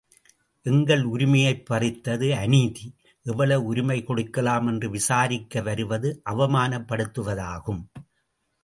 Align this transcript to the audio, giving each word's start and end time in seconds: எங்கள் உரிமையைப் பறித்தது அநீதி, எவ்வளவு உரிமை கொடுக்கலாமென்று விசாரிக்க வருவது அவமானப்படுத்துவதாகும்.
எங்கள் 0.61 1.03
உரிமையைப் 1.03 1.65
பறித்தது 1.65 2.35
அநீதி, 2.35 2.95
எவ்வளவு 3.23 3.65
உரிமை 3.65 4.03
கொடுக்கலாமென்று 4.03 4.89
விசாரிக்க 4.89 5.61
வருவது 5.61 6.21
அவமானப்படுத்துவதாகும். 6.29 7.83